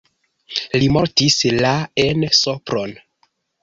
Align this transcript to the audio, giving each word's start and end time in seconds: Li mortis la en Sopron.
Li 0.77 0.87
mortis 0.95 1.39
la 1.61 1.77
en 2.09 2.29
Sopron. 2.43 3.01